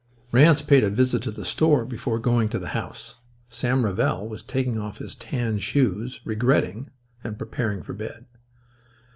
Ranse 0.31 0.63
paid 0.63 0.83
a 0.83 0.89
visit 0.89 1.21
to 1.21 1.31
the 1.31 1.45
store 1.45 1.85
before 1.85 2.17
going 2.17 2.49
to 2.49 2.57
the 2.57 2.69
house. 2.69 3.17
Sam 3.49 3.85
Rivell 3.85 4.27
was 4.27 4.41
taking 4.41 4.79
off 4.79 4.97
his 4.97 5.15
tan 5.15 5.59
shoes 5.59 6.21
regretting 6.25 6.89
and 7.23 7.37
preparing 7.37 7.83
for 7.83 7.93
bed. 7.93 8.25